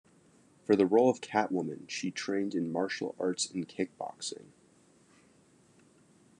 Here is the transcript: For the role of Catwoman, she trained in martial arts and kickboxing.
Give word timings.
For 0.65 0.75
the 0.75 0.87
role 0.87 1.11
of 1.11 1.21
Catwoman, 1.21 1.87
she 1.87 2.09
trained 2.09 2.55
in 2.55 2.71
martial 2.71 3.13
arts 3.19 3.47
and 3.51 3.69
kickboxing. 3.69 4.47